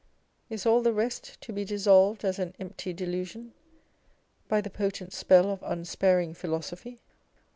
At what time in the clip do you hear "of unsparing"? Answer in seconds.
5.51-6.33